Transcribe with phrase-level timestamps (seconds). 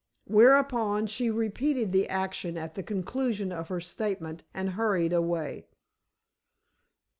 [0.25, 5.67] Whereupon, she repeated the action at the conclusion of her statement, and hurried away.